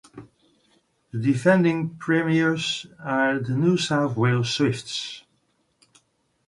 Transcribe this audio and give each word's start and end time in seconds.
The 1.11 1.19
defending 1.19 1.95
premiers 1.97 2.87
are 3.03 3.37
the 3.37 3.53
New 3.53 3.77
South 3.77 4.17
Wales 4.17 4.51
Swifts. 4.51 5.23